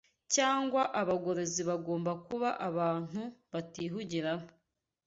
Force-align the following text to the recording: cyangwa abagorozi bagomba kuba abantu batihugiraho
cyangwa 0.35 0.81
abagorozi 1.01 1.61
bagomba 1.69 2.11
kuba 2.27 2.49
abantu 2.67 3.21
batihugiraho 3.51 4.47